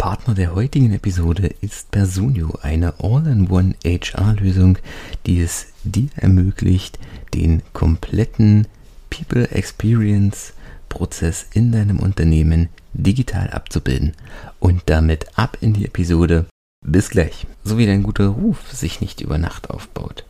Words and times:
Partner 0.00 0.32
der 0.32 0.54
heutigen 0.54 0.94
Episode 0.94 1.50
ist 1.60 1.90
Personio, 1.90 2.58
eine 2.62 2.94
All-in-One 3.02 3.74
HR-Lösung, 3.84 4.78
die 5.26 5.42
es 5.42 5.66
dir 5.84 6.08
ermöglicht, 6.16 6.98
den 7.34 7.60
kompletten 7.74 8.66
People 9.10 9.50
Experience 9.50 10.54
Prozess 10.88 11.44
in 11.52 11.70
deinem 11.70 11.98
Unternehmen 11.98 12.70
digital 12.94 13.50
abzubilden. 13.50 14.14
Und 14.58 14.84
damit 14.86 15.26
ab 15.36 15.58
in 15.60 15.74
die 15.74 15.84
Episode. 15.84 16.46
Bis 16.82 17.10
gleich. 17.10 17.46
So 17.62 17.76
wie 17.76 17.84
dein 17.84 18.02
guter 18.02 18.28
Ruf 18.28 18.72
sich 18.72 19.02
nicht 19.02 19.20
über 19.20 19.36
Nacht 19.36 19.68
aufbaut, 19.68 20.24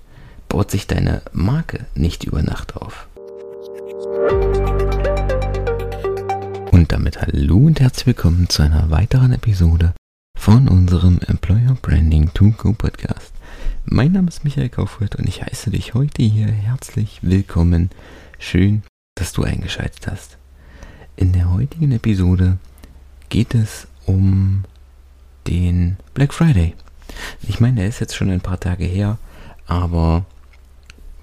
baut 0.49 0.73
sich 0.73 0.89
deine 0.89 1.23
Marke 1.33 1.87
nicht 1.95 2.25
über 2.25 2.43
Nacht 2.43 2.75
auf. 2.75 3.07
Und 6.73 6.93
damit 6.93 7.21
hallo 7.21 7.57
und 7.57 7.81
herzlich 7.81 8.07
willkommen 8.07 8.49
zu 8.49 8.63
einer 8.63 8.91
weiteren 8.91 9.33
Episode 9.33 9.93
von 10.39 10.69
unserem 10.69 11.19
Employer 11.27 11.77
Branding 11.83 12.33
to 12.33 12.53
Go 12.57 12.73
Podcast. 12.73 13.33
Mein 13.87 14.13
Name 14.13 14.29
ist 14.29 14.45
Michael 14.45 14.69
Kaufhold 14.69 15.17
und 15.17 15.29
ich 15.29 15.43
heiße 15.43 15.71
dich 15.71 15.95
heute 15.95 16.23
hier 16.23 16.47
herzlich 16.47 17.19
willkommen. 17.23 17.91
Schön, 18.39 18.85
dass 19.17 19.33
du 19.33 19.43
eingeschaltet 19.43 20.07
hast. 20.07 20.39
In 21.17 21.33
der 21.33 21.53
heutigen 21.53 21.91
Episode 21.91 22.59
geht 23.31 23.57
es 23.57 23.89
um 24.07 24.63
den 25.49 25.97
Black 26.15 26.33
Friday. 26.33 26.77
Ich 27.43 27.59
meine, 27.59 27.81
er 27.83 27.89
ist 27.89 27.99
jetzt 27.99 28.15
schon 28.15 28.31
ein 28.31 28.43
paar 28.43 28.61
Tage 28.61 28.85
her, 28.85 29.19
aber 29.67 30.25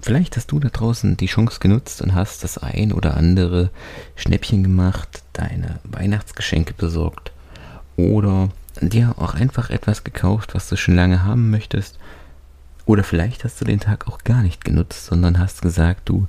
Vielleicht 0.00 0.36
hast 0.36 0.52
du 0.52 0.60
da 0.60 0.68
draußen 0.68 1.16
die 1.16 1.26
Chance 1.26 1.58
genutzt 1.60 2.00
und 2.02 2.14
hast 2.14 2.44
das 2.44 2.58
ein 2.58 2.92
oder 2.92 3.16
andere 3.16 3.70
Schnäppchen 4.16 4.62
gemacht, 4.62 5.22
deine 5.32 5.80
Weihnachtsgeschenke 5.84 6.74
besorgt 6.74 7.32
oder 7.96 8.48
dir 8.80 9.14
auch 9.18 9.34
einfach 9.34 9.70
etwas 9.70 10.04
gekauft, 10.04 10.54
was 10.54 10.68
du 10.68 10.76
schon 10.76 10.94
lange 10.94 11.24
haben 11.24 11.50
möchtest. 11.50 11.98
Oder 12.86 13.04
vielleicht 13.04 13.44
hast 13.44 13.60
du 13.60 13.64
den 13.64 13.80
Tag 13.80 14.08
auch 14.08 14.24
gar 14.24 14.42
nicht 14.42 14.64
genutzt, 14.64 15.06
sondern 15.06 15.38
hast 15.38 15.62
gesagt, 15.62 16.08
du 16.08 16.26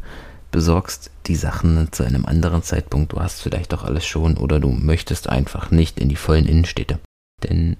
besorgst 0.52 1.12
die 1.28 1.36
Sachen 1.36 1.92
zu 1.92 2.03
einem 2.03 2.25
anderen 2.25 2.64
Zeitpunkt. 2.64 3.14
Du 3.14 3.22
hast 3.22 3.42
vielleicht 3.42 3.73
auch 3.73 3.84
alles 3.84 4.06
schon 4.06 4.36
oder 4.36 4.59
du 4.59 4.70
möchtest 4.70 5.30
einfach 5.30 5.72
nicht 5.72 6.00
in 6.00 6.09
die 6.09 6.16
vollen 6.16 6.47
Innenstädte. 6.47 7.00
Denn 7.44 7.78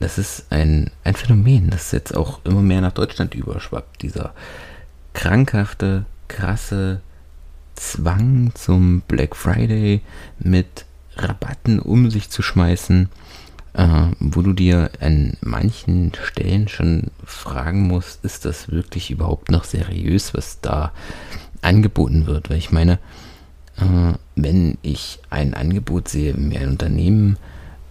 das 0.00 0.18
ist 0.18 0.50
ein, 0.50 0.90
ein 1.04 1.14
Phänomen, 1.14 1.70
das 1.70 1.92
jetzt 1.92 2.16
auch 2.16 2.44
immer 2.44 2.62
mehr 2.62 2.80
nach 2.80 2.92
Deutschland 2.92 3.34
überschwappt. 3.34 4.02
Dieser 4.02 4.34
krankhafte, 5.14 6.04
krasse 6.28 7.00
Zwang 7.74 8.52
zum 8.54 9.00
Black 9.08 9.34
Friday 9.34 10.02
mit 10.38 10.84
Rabatten 11.16 11.78
um 11.78 12.10
sich 12.10 12.30
zu 12.30 12.42
schmeißen, 12.42 13.08
äh, 13.74 14.06
wo 14.20 14.42
du 14.42 14.52
dir 14.52 14.90
an 15.00 15.36
manchen 15.40 16.12
Stellen 16.22 16.68
schon 16.68 17.10
fragen 17.24 17.82
musst, 17.82 18.24
ist 18.24 18.44
das 18.44 18.70
wirklich 18.70 19.10
überhaupt 19.10 19.50
noch 19.50 19.64
seriös, 19.64 20.34
was 20.34 20.60
da 20.60 20.92
angeboten 21.62 22.26
wird? 22.26 22.50
Weil 22.50 22.58
ich 22.58 22.72
meine, 22.72 22.98
äh, 23.76 24.14
wenn 24.36 24.78
ich 24.82 25.20
ein 25.30 25.54
Angebot 25.54 26.08
sehe, 26.08 26.34
mir 26.34 26.60
ein 26.60 26.70
Unternehmen 26.70 27.38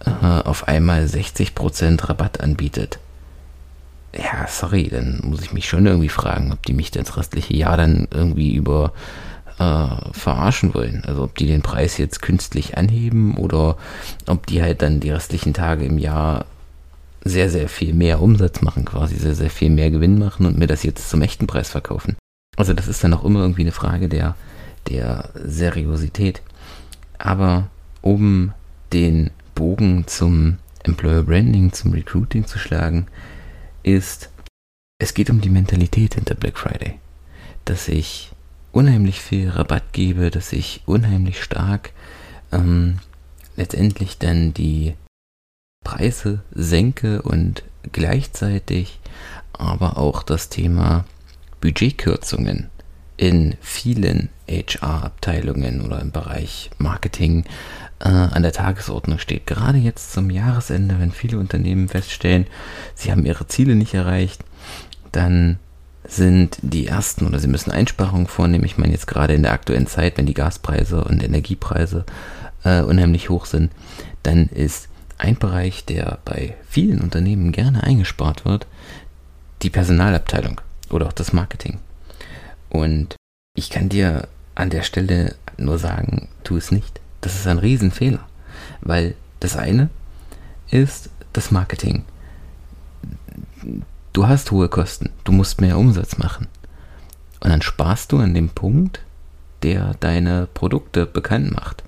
äh, 0.04 0.10
auf 0.10 0.68
einmal 0.68 1.04
60% 1.04 2.08
Rabatt 2.08 2.40
anbietet, 2.40 2.98
ja, 4.16 4.46
sorry, 4.48 4.88
dann 4.88 5.20
muss 5.22 5.42
ich 5.42 5.52
mich 5.52 5.68
schon 5.68 5.86
irgendwie 5.86 6.08
fragen, 6.08 6.52
ob 6.52 6.64
die 6.64 6.72
mich 6.72 6.90
das 6.90 7.16
restliche 7.16 7.54
Jahr 7.54 7.76
dann 7.76 8.08
irgendwie 8.12 8.54
über 8.54 8.92
äh, 9.58 9.86
verarschen 10.12 10.74
wollen. 10.74 11.04
Also 11.06 11.24
ob 11.24 11.36
die 11.36 11.46
den 11.46 11.62
Preis 11.62 11.98
jetzt 11.98 12.22
künstlich 12.22 12.76
anheben 12.76 13.36
oder 13.36 13.76
ob 14.26 14.46
die 14.46 14.62
halt 14.62 14.82
dann 14.82 15.00
die 15.00 15.10
restlichen 15.10 15.54
Tage 15.54 15.84
im 15.84 15.98
Jahr 15.98 16.46
sehr, 17.24 17.48
sehr 17.50 17.68
viel 17.68 17.94
mehr 17.94 18.20
Umsatz 18.20 18.60
machen, 18.60 18.84
quasi 18.84 19.16
sehr, 19.16 19.34
sehr 19.34 19.50
viel 19.50 19.70
mehr 19.70 19.90
Gewinn 19.90 20.18
machen 20.18 20.46
und 20.46 20.58
mir 20.58 20.66
das 20.66 20.82
jetzt 20.82 21.08
zum 21.08 21.22
echten 21.22 21.46
Preis 21.46 21.70
verkaufen. 21.70 22.16
Also 22.56 22.74
das 22.74 22.86
ist 22.86 23.02
dann 23.02 23.14
auch 23.14 23.24
immer 23.24 23.40
irgendwie 23.40 23.62
eine 23.62 23.72
Frage 23.72 24.08
der, 24.08 24.36
der 24.88 25.30
Seriosität. 25.34 26.42
Aber 27.18 27.68
um 28.02 28.52
den 28.92 29.30
Bogen 29.54 30.06
zum 30.06 30.58
Employer 30.82 31.22
Branding, 31.22 31.72
zum 31.72 31.92
Recruiting 31.92 32.46
zu 32.46 32.58
schlagen, 32.58 33.06
ist, 33.84 34.30
es 34.98 35.14
geht 35.14 35.30
um 35.30 35.40
die 35.40 35.50
Mentalität 35.50 36.14
hinter 36.14 36.34
Black 36.34 36.58
Friday. 36.58 36.98
Dass 37.64 37.88
ich 37.88 38.32
unheimlich 38.72 39.20
viel 39.20 39.50
Rabatt 39.50 39.92
gebe, 39.92 40.30
dass 40.30 40.52
ich 40.52 40.82
unheimlich 40.86 41.42
stark 41.42 41.92
ähm, 42.52 42.98
letztendlich 43.56 44.18
dann 44.18 44.52
die 44.52 44.94
Preise 45.84 46.42
senke 46.52 47.22
und 47.22 47.62
gleichzeitig 47.92 48.98
aber 49.52 49.98
auch 49.98 50.22
das 50.22 50.48
Thema 50.48 51.04
Budgetkürzungen 51.60 52.70
in 53.16 53.56
vielen 53.60 54.28
HR-Abteilungen 54.48 55.82
oder 55.82 56.00
im 56.00 56.10
Bereich 56.10 56.70
Marketing 56.78 57.44
äh, 58.00 58.08
an 58.08 58.42
der 58.42 58.52
Tagesordnung 58.52 59.18
steht. 59.18 59.46
Gerade 59.46 59.78
jetzt 59.78 60.12
zum 60.12 60.30
Jahresende, 60.30 60.98
wenn 60.98 61.12
viele 61.12 61.38
Unternehmen 61.38 61.88
feststellen, 61.88 62.46
sie 62.94 63.10
haben 63.10 63.26
ihre 63.26 63.46
Ziele 63.46 63.74
nicht 63.74 63.94
erreicht, 63.94 64.42
dann 65.12 65.58
sind 66.06 66.58
die 66.60 66.86
ersten 66.86 67.26
oder 67.26 67.38
sie 67.38 67.48
müssen 67.48 67.70
Einsparungen 67.70 68.26
vornehmen. 68.26 68.64
Ich 68.64 68.76
meine 68.76 68.92
jetzt 68.92 69.06
gerade 69.06 69.34
in 69.34 69.42
der 69.42 69.52
aktuellen 69.52 69.86
Zeit, 69.86 70.18
wenn 70.18 70.26
die 70.26 70.34
Gaspreise 70.34 71.02
und 71.02 71.22
Energiepreise 71.22 72.04
äh, 72.62 72.82
unheimlich 72.82 73.30
hoch 73.30 73.46
sind, 73.46 73.72
dann 74.22 74.48
ist 74.48 74.88
ein 75.16 75.36
Bereich, 75.36 75.84
der 75.84 76.18
bei 76.24 76.56
vielen 76.68 77.00
Unternehmen 77.00 77.52
gerne 77.52 77.82
eingespart 77.84 78.44
wird, 78.44 78.66
die 79.62 79.70
Personalabteilung 79.70 80.60
oder 80.90 81.06
auch 81.06 81.12
das 81.12 81.32
Marketing. 81.32 81.78
Und 82.68 83.16
ich 83.56 83.70
kann 83.70 83.88
dir 83.88 84.28
an 84.54 84.70
der 84.70 84.82
Stelle 84.82 85.36
nur 85.56 85.78
sagen, 85.78 86.28
tu 86.42 86.56
es 86.56 86.70
nicht. 86.70 87.00
Das 87.24 87.36
ist 87.36 87.46
ein 87.46 87.58
Riesenfehler, 87.58 88.20
weil 88.82 89.14
das 89.40 89.56
eine 89.56 89.88
ist 90.70 91.08
das 91.32 91.50
Marketing. 91.50 92.04
Du 94.12 94.28
hast 94.28 94.50
hohe 94.50 94.68
Kosten, 94.68 95.08
du 95.24 95.32
musst 95.32 95.58
mehr 95.58 95.78
Umsatz 95.78 96.18
machen. 96.18 96.48
Und 97.40 97.48
dann 97.48 97.62
sparst 97.62 98.12
du 98.12 98.18
an 98.18 98.34
dem 98.34 98.50
Punkt, 98.50 99.00
der 99.62 99.94
deine 100.00 100.48
Produkte 100.52 101.06
bekannt 101.06 101.50
macht, 101.50 101.82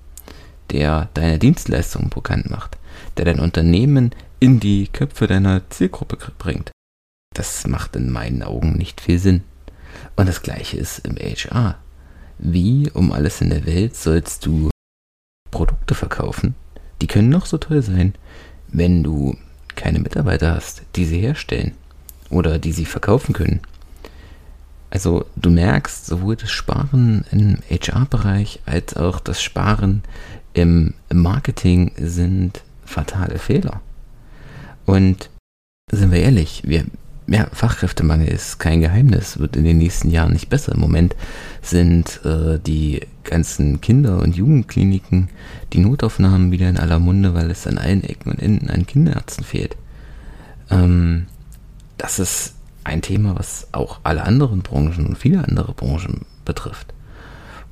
der 0.70 1.10
deine 1.12 1.38
Dienstleistungen 1.38 2.08
bekannt 2.08 2.48
macht, 2.48 2.78
der 3.18 3.26
dein 3.26 3.40
Unternehmen 3.40 4.12
in 4.40 4.58
die 4.58 4.88
Köpfe 4.88 5.26
deiner 5.26 5.68
Zielgruppe 5.68 6.16
bringt. 6.38 6.70
Das 7.34 7.66
macht 7.66 7.94
in 7.94 8.10
meinen 8.10 8.42
Augen 8.42 8.72
nicht 8.72 9.02
viel 9.02 9.18
Sinn. 9.18 9.42
Und 10.16 10.30
das 10.30 10.40
gleiche 10.40 10.78
ist 10.78 11.00
im 11.00 11.16
HR. 11.16 11.76
Wie 12.38 12.90
um 12.90 13.12
alles 13.12 13.42
in 13.42 13.50
der 13.50 13.66
Welt 13.66 13.96
sollst 13.96 14.46
du 14.46 14.70
Produkte 15.86 15.94
verkaufen, 15.94 16.54
die 17.00 17.06
können 17.06 17.28
noch 17.28 17.46
so 17.46 17.58
toll 17.58 17.82
sein, 17.82 18.14
wenn 18.68 19.04
du 19.04 19.36
keine 19.76 20.00
Mitarbeiter 20.00 20.54
hast, 20.54 20.82
die 20.96 21.04
sie 21.04 21.20
herstellen 21.20 21.72
oder 22.28 22.58
die 22.58 22.72
sie 22.72 22.86
verkaufen 22.86 23.32
können. 23.32 23.60
Also 24.90 25.26
du 25.36 25.50
merkst, 25.50 26.06
sowohl 26.06 26.36
das 26.36 26.50
Sparen 26.50 27.24
im 27.30 27.58
HR-Bereich 27.70 28.60
als 28.66 28.96
auch 28.96 29.20
das 29.20 29.42
Sparen 29.42 30.02
im 30.54 30.94
Marketing 31.12 31.92
sind 31.96 32.62
fatale 32.84 33.38
Fehler. 33.38 33.80
Und 34.86 35.30
sind 35.92 36.10
wir 36.10 36.20
ehrlich, 36.20 36.62
wir, 36.64 36.84
ja, 37.28 37.48
Fachkräftemangel 37.52 38.28
ist 38.28 38.58
kein 38.58 38.80
Geheimnis, 38.80 39.38
wird 39.38 39.56
in 39.56 39.64
den 39.64 39.78
nächsten 39.78 40.10
Jahren 40.10 40.32
nicht 40.32 40.48
besser. 40.48 40.72
Im 40.72 40.80
Moment 40.80 41.16
sind 41.60 42.24
äh, 42.24 42.58
die 42.58 43.00
ganzen 43.24 43.80
Kinder- 43.80 44.20
und 44.20 44.36
Jugendkliniken, 44.36 45.28
die 45.72 45.80
Notaufnahmen 45.80 46.52
wieder 46.52 46.68
in 46.68 46.78
aller 46.78 47.00
Munde, 47.00 47.34
weil 47.34 47.50
es 47.50 47.66
an 47.66 47.78
allen 47.78 48.04
Ecken 48.04 48.30
und 48.30 48.40
Enden 48.40 48.70
an 48.70 48.86
Kinderärzten 48.86 49.44
fehlt. 49.44 49.76
Ähm, 50.70 51.26
das 51.98 52.18
ist 52.20 52.54
ein 52.84 53.02
Thema, 53.02 53.34
was 53.36 53.68
auch 53.72 54.00
alle 54.04 54.22
anderen 54.22 54.62
Branchen 54.62 55.06
und 55.06 55.18
viele 55.18 55.42
andere 55.42 55.74
Branchen 55.74 56.24
betrifft. 56.44 56.94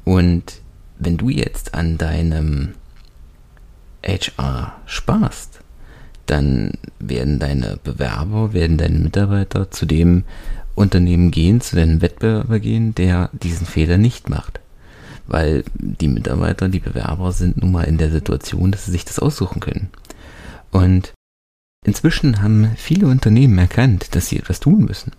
Und 0.04 0.60
wenn 0.98 1.16
du 1.16 1.28
jetzt 1.28 1.74
an 1.74 1.96
deinem 1.98 2.74
HR 4.04 4.76
sparst, 4.86 5.60
dann 6.26 6.72
werden 6.98 7.38
deine 7.38 7.78
Bewerber, 7.82 8.52
werden 8.52 8.78
deine 8.78 8.98
Mitarbeiter 8.98 9.70
zu 9.70 9.86
dem 9.86 10.24
Unternehmen 10.74 11.30
gehen, 11.30 11.60
zu 11.60 11.76
deinem 11.76 12.02
Wettbewerber 12.02 12.58
gehen, 12.58 12.94
der 12.94 13.30
diesen 13.32 13.66
Fehler 13.66 13.98
nicht 13.98 14.28
macht. 14.28 14.60
Weil 15.26 15.64
die 15.76 16.08
Mitarbeiter, 16.08 16.68
die 16.68 16.80
Bewerber 16.80 17.32
sind 17.32 17.58
nun 17.58 17.72
mal 17.72 17.84
in 17.84 17.98
der 17.98 18.10
Situation, 18.10 18.72
dass 18.72 18.86
sie 18.86 18.92
sich 18.92 19.04
das 19.04 19.18
aussuchen 19.18 19.60
können. 19.60 19.88
Und 20.70 21.12
inzwischen 21.86 22.42
haben 22.42 22.72
viele 22.76 23.06
Unternehmen 23.06 23.56
erkannt, 23.58 24.14
dass 24.14 24.26
sie 24.26 24.38
etwas 24.38 24.60
tun 24.60 24.84
müssen. 24.84 25.12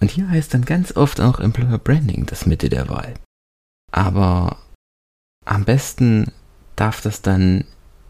Und 0.00 0.10
hier 0.10 0.28
heißt 0.28 0.54
dann 0.54 0.64
ganz 0.64 0.96
oft 0.96 1.20
auch 1.20 1.40
Employer 1.40 1.78
Branding 1.78 2.26
das 2.26 2.46
Mitte 2.46 2.68
der 2.68 2.88
Wahl. 2.88 3.14
Aber 3.92 4.56
am 5.44 5.64
besten 5.64 6.32
darf 6.76 7.00
das 7.00 7.22
dann 7.22 7.64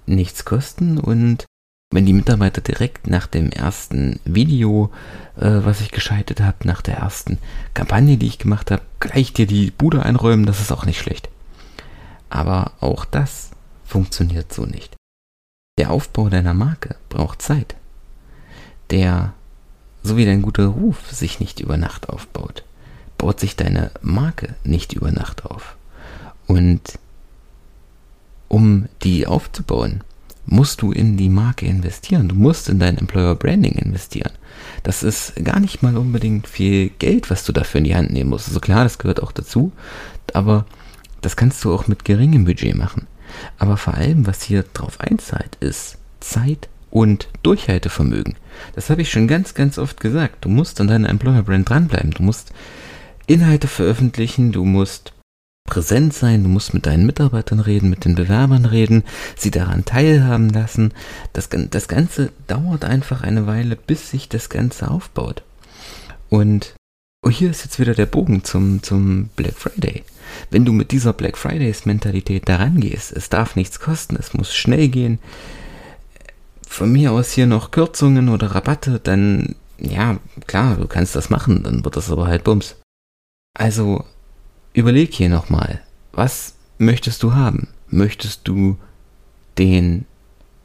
nichts 0.07 0.45
kosten 0.45 0.99
und 0.99 1.47
wenn 1.91 2.05
die 2.05 2.13
Mitarbeiter 2.13 2.61
direkt 2.61 3.07
nach 3.07 3.27
dem 3.27 3.51
ersten 3.51 4.21
Video, 4.25 4.93
äh, 5.37 5.61
was 5.65 5.81
ich 5.81 5.91
geschaltet 5.91 6.41
habe, 6.41 6.67
nach 6.67 6.83
der 6.83 6.99
ersten 6.99 7.39
Kampagne, 7.73 8.19
die 8.19 8.27
ich 8.27 8.39
gemacht 8.39 8.71
habe, 8.71 8.83
gleich 9.01 9.33
dir 9.33 9.47
die 9.47 9.71
Bude 9.71 10.03
einräumen, 10.03 10.45
das 10.45 10.61
ist 10.61 10.71
auch 10.71 10.85
nicht 10.85 11.01
schlecht. 11.01 11.31
Aber 12.29 12.73
auch 12.81 13.05
das 13.07 13.51
funktioniert 13.85 14.53
so 14.53 14.67
nicht. 14.67 14.97
Der 15.79 15.91
Aufbau 15.91 16.29
deiner 16.29 16.55
Marke 16.55 16.97
braucht 17.09 17.41
Zeit. 17.41 17.75
Der, 18.91 19.33
so 20.03 20.17
wie 20.17 20.27
dein 20.27 20.43
guter 20.43 20.67
Ruf 20.67 21.11
sich 21.11 21.41
nicht 21.41 21.61
über 21.61 21.79
Nacht 21.79 22.11
aufbaut, 22.11 22.65
baut 23.17 23.41
sich 23.41 23.57
deine 23.57 23.91
Marke 24.03 24.55
nicht 24.63 24.93
über 24.93 25.11
Nacht 25.11 25.47
auf. 25.47 25.77
Und 26.47 26.99
um 28.49 28.89
die 29.03 29.27
aufzubauen, 29.27 30.03
musst 30.51 30.83
du 30.83 30.93
in 30.93 31.17
die 31.17 31.29
Marke 31.29 31.67
investieren. 31.67 32.29
Du 32.29 32.35
musst 32.35 32.69
in 32.69 32.79
dein 32.79 32.99
Employer 32.99 33.35
Branding 33.35 33.75
investieren. 33.75 34.33
Das 34.83 35.03
ist 35.03 35.35
gar 35.45 35.61
nicht 35.61 35.83
mal 35.83 35.97
unbedingt 35.97 36.47
viel 36.47 36.91
Geld, 36.99 37.31
was 37.31 37.45
du 37.45 37.53
dafür 37.53 37.79
in 37.79 37.85
die 37.85 37.95
Hand 37.95 38.13
nehmen 38.13 38.31
musst. 38.31 38.49
Also 38.49 38.61
klar, 38.61 38.85
das 38.85 38.99
gehört 38.99 39.23
auch 39.23 39.33
dazu, 39.33 39.73
aber 40.33 40.65
das 41.21 41.37
kannst 41.37 41.65
du 41.65 41.73
auch 41.73 41.87
mit 41.87 42.05
geringem 42.05 42.45
Budget 42.45 42.77
machen. 42.77 43.07
Aber 43.59 43.77
vor 43.77 43.95
allem, 43.95 44.27
was 44.27 44.43
hier 44.43 44.65
drauf 44.73 45.01
einzahlt, 45.01 45.57
ist 45.61 45.99
Zeit 46.21 46.69
und 46.91 47.29
Durchhaltevermögen. 47.43 48.35
Das 48.75 48.89
habe 48.89 49.03
ich 49.03 49.11
schon 49.11 49.29
ganz, 49.29 49.55
ganz 49.55 49.79
oft 49.79 50.01
gesagt. 50.01 50.45
Du 50.45 50.49
musst 50.49 50.81
an 50.81 50.89
deiner 50.89 51.11
Employer 51.11 51.43
Brand 51.43 51.69
dranbleiben. 51.69 52.13
Du 52.13 52.23
musst 52.23 52.53
Inhalte 53.27 53.69
veröffentlichen, 53.69 54.53
du 54.53 54.65
musst 54.65 55.13
präsent 55.69 56.15
sein, 56.15 56.43
du 56.43 56.49
musst 56.49 56.75
mit 56.75 56.87
deinen 56.87 57.07
Mitarbeitern 57.07 57.61
reden, 57.61 57.91
mit 57.91 58.05
den 58.05 58.15
Bewerbern 58.15 58.65
reden, 58.65 59.05
sie 59.37 59.51
daran 59.51 59.85
teilhaben 59.85 60.49
lassen. 60.49 60.93
Das, 61.33 61.49
das 61.51 61.89
Ganze 61.89 62.33
dauert 62.47 62.85
einfach 62.85 63.23
eine 63.23 63.47
Weile, 63.47 63.77
bis 63.77 64.11
sich 64.11 64.29
das 64.29 64.49
Ganze 64.49 64.91
aufbaut. 64.91 65.43
Und 66.29 66.75
oh, 67.25 67.31
hier 67.31 67.51
ist 67.51 67.65
jetzt 67.65 67.79
wieder 67.79 67.95
der 67.95 68.07
Bogen 68.07 68.45
zum, 68.45 68.83
zum 68.83 69.29
Black 69.37 69.55
Friday. 69.55 70.05
Wenn 70.51 70.65
du 70.65 70.73
mit 70.73 70.91
dieser 70.91 71.13
Black 71.13 71.37
Fridays 71.37 71.87
Mentalität 71.87 72.49
daran 72.49 72.81
gehst, 72.81 73.13
es 73.13 73.29
darf 73.29 73.57
nichts 73.57 73.81
kosten, 73.81 74.17
es 74.17 74.35
muss 74.35 74.55
schnell 74.55 74.89
gehen, 74.89 75.19
von 76.67 76.93
mir 76.93 77.13
aus 77.13 77.33
hier 77.33 77.47
noch 77.47 77.71
Kürzungen 77.71 78.29
oder 78.29 78.55
Rabatte, 78.55 79.01
dann 79.03 79.55
ja, 79.79 80.19
klar, 80.47 80.77
du 80.77 80.87
kannst 80.87 81.15
das 81.17 81.31
machen, 81.31 81.63
dann 81.63 81.85
wird 81.85 81.97
das 81.97 82.11
aber 82.11 82.27
halt 82.27 82.45
Bums. 82.45 82.77
Also 83.55 84.05
überleg 84.79 85.13
hier 85.13 85.29
nochmal, 85.29 85.81
was 86.13 86.55
möchtest 86.79 87.23
du 87.23 87.35
haben? 87.35 87.69
Möchtest 87.89 88.47
du 88.49 88.79
den 89.59 90.07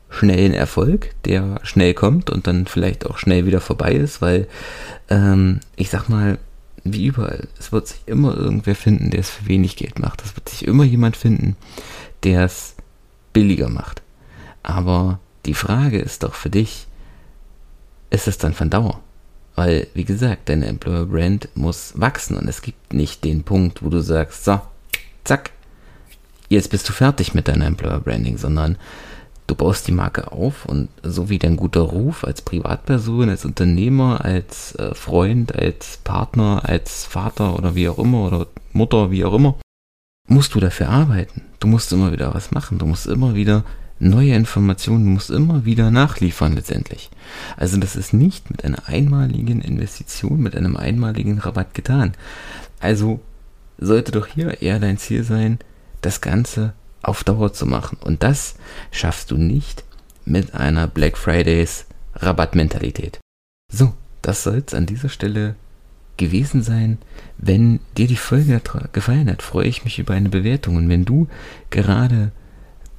schnellen 0.10 0.54
Erfolg, 0.54 1.16
der 1.26 1.60
schnell 1.64 1.94
kommt 1.94 2.30
und 2.30 2.46
dann 2.46 2.68
vielleicht 2.68 3.06
auch 3.06 3.18
schnell 3.18 3.46
wieder 3.46 3.62
vorbei 3.62 3.94
ist, 3.94 4.22
weil 4.22 4.48
ähm, 5.10 5.60
ich 5.76 5.90
sag 5.90 6.08
mal, 6.08 6.38
wie 6.84 7.08
überall, 7.08 7.48
es 7.58 7.72
wird 7.72 7.88
sich 7.88 8.02
immer 8.06 8.36
irgendwer 8.36 8.76
finden, 8.76 9.10
der 9.10 9.22
es 9.22 9.30
für 9.30 9.48
wenig 9.48 9.76
Geld 9.76 10.00
macht. 10.00 10.22
Es 10.24 10.36
wird 10.36 10.50
sich 10.50 10.68
immer 10.68 10.84
jemand 10.84 11.18
finden, 11.18 11.56
der 12.24 12.44
es 12.44 12.76
billiger 13.32 13.70
macht. 13.70 14.02
Aber 14.62 15.20
die 15.46 15.54
Frage 15.54 16.00
ist 16.00 16.24
doch 16.24 16.36
für 16.36 16.50
dich, 16.50 16.88
ist 18.10 18.28
es 18.28 18.38
dann 18.38 18.54
von 18.54 18.70
Dauer? 18.70 19.02
Weil, 19.56 19.88
wie 19.94 20.04
gesagt, 20.04 20.50
deine 20.50 20.66
Employer 20.66 21.06
Brand 21.06 21.50
muss 21.56 21.94
wachsen 21.96 22.38
und 22.38 22.48
es 22.48 22.62
gibt 22.62 22.94
nicht 22.94 23.24
den 23.24 23.44
Punkt, 23.44 23.84
wo 23.84 23.90
du 23.90 24.00
sagst, 24.00 24.46
so, 24.46 24.60
zack, 25.24 25.52
jetzt 26.50 26.70
bist 26.70 26.90
du 26.90 26.94
fertig 26.94 27.34
mit 27.34 27.48
deiner 27.48 27.68
Employer 27.68 28.00
Branding, 28.00 28.38
sondern 28.38 28.78
du 29.48 29.56
baust 29.56 29.88
die 29.88 29.92
Marke 29.92 30.32
auf 30.32 30.66
und 30.66 30.90
so 31.04 31.30
wie 31.30 31.38
dein 31.38 31.58
guter 31.58 31.82
Ruf 31.82 32.24
als 32.24 32.42
Privatperson, 32.42 33.30
als 33.30 33.46
Unternehmer, 33.46 34.24
als 34.24 34.74
äh, 34.76 34.96
Freund, 34.96 35.54
als 35.56 35.98
Partner, 35.98 36.62
als 36.64 37.06
Vater 37.06 37.56
oder 37.56 37.76
wie 37.76 37.90
auch 37.90 38.00
immer 38.00 38.28
oder 38.28 38.48
Mutter, 38.72 39.12
wie 39.12 39.26
auch 39.26 39.34
immer, 39.34 39.56
musst 40.28 40.56
du 40.56 40.60
dafür 40.60 40.90
arbeiten. 40.90 41.44
Du 41.60 41.68
musst 41.68 41.92
immer 41.94 42.12
wieder 42.12 42.34
was 42.34 42.52
machen. 42.52 42.80
Du 42.80 42.86
musst 42.86 43.08
immer 43.08 43.36
wieder 43.36 43.64
neue 44.00 44.34
Informationen, 44.34 45.06
du 45.06 45.12
musst 45.12 45.30
immer 45.30 45.66
wieder 45.66 45.92
nachliefern 45.92 46.54
letztendlich. 46.54 47.10
Also 47.58 47.78
das 47.78 47.96
ist 47.96 48.14
nicht 48.14 48.50
mit 48.50 48.66
einer 48.66 48.88
einmaligen 48.88 49.62
Investition, 49.62 50.42
mit 50.42 50.56
einem 50.56 50.76
einmaligen 50.76 51.40
Rabatt 51.40 51.74
getan. 51.74 52.14
Also 52.80 53.22
sollte 53.78 54.12
doch 54.12 54.28
hier 54.28 54.62
eher 54.62 54.80
dein 54.80 54.98
Ziel 54.98 55.24
sein, 55.24 55.60
das 56.02 56.22
Ganze 56.22 56.74
auf 57.02 57.24
Dauer 57.24 57.54
zu 57.54 57.66
machen. 57.66 57.98
Und 58.02 58.24
das 58.24 58.56
schaffst 58.92 59.32
du 59.32 59.38
nicht 59.38 59.84
mit 60.26 60.54
einer 60.54 60.88
Black 60.88 61.18
Fridays 61.18 61.86
Rabattmentalität. 62.16 63.20
So, 63.72 63.94
das 64.22 64.44
soll 64.44 64.64
es 64.66 64.74
an 64.74 64.86
dieser 64.86 65.10
Stelle 65.10 65.56
gewesen 66.18 66.62
sein. 66.62 66.98
Wenn 67.38 67.80
dir 67.98 68.08
die 68.08 68.16
Folge 68.16 68.62
gefallen 68.92 69.30
hat, 69.30 69.42
freue 69.42 69.68
ich 69.68 69.84
mich 69.84 70.00
über 70.00 70.14
eine 70.14 70.30
Bewertung. 70.30 70.76
Und 70.76 70.90
wenn 70.90 71.06
du 71.06 71.28
gerade 71.70 72.32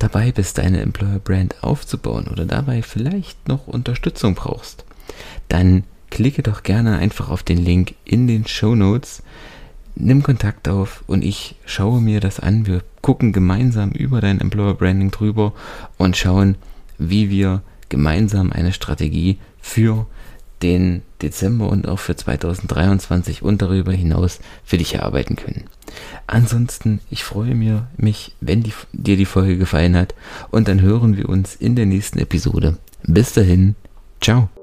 dabei 0.04 0.32
bist, 0.32 0.58
deine 0.58 0.80
Employer 0.80 1.18
Brand 1.18 1.62
aufzubauen 1.62 2.28
oder 2.28 2.44
dabei 2.44 2.82
vielleicht 2.82 3.48
noch 3.48 3.66
Unterstützung 3.66 4.34
brauchst, 4.34 4.84
dann 5.48 5.84
klicke 6.10 6.42
doch 6.42 6.62
gerne 6.62 6.98
einfach 6.98 7.28
auf 7.28 7.42
den 7.42 7.58
Link 7.58 7.94
in 8.04 8.26
den 8.26 8.46
Show 8.46 8.74
Notes 8.74 9.22
nimm 9.96 10.22
Kontakt 10.22 10.68
auf 10.68 11.04
und 11.06 11.24
ich 11.24 11.56
schaue 11.66 12.00
mir 12.00 12.20
das 12.20 12.40
an. 12.40 12.66
Wir 12.66 12.82
gucken 13.00 13.32
gemeinsam 13.32 13.90
über 13.92 14.20
dein 14.20 14.40
Employer 14.40 14.74
Branding 14.74 15.10
drüber 15.10 15.52
und 15.98 16.16
schauen, 16.16 16.56
wie 16.98 17.30
wir 17.30 17.62
gemeinsam 17.88 18.52
eine 18.52 18.72
Strategie 18.72 19.38
für 19.60 20.06
den 20.62 21.02
Dezember 21.22 21.68
und 21.68 21.88
auch 21.88 21.98
für 21.98 22.16
2023 22.16 23.42
und 23.42 23.62
darüber 23.62 23.92
hinaus 23.92 24.40
für 24.64 24.78
dich 24.78 24.94
erarbeiten 24.94 25.36
können. 25.36 25.64
Ansonsten, 26.26 27.00
ich 27.10 27.24
freue 27.24 27.54
mich, 27.54 28.34
wenn 28.40 28.62
die, 28.62 28.72
dir 28.92 29.16
die 29.16 29.26
Folge 29.26 29.58
gefallen 29.58 29.96
hat 29.96 30.14
und 30.50 30.68
dann 30.68 30.80
hören 30.80 31.16
wir 31.16 31.28
uns 31.28 31.54
in 31.54 31.76
der 31.76 31.86
nächsten 31.86 32.18
Episode. 32.18 32.78
Bis 33.02 33.32
dahin, 33.32 33.74
ciao. 34.20 34.53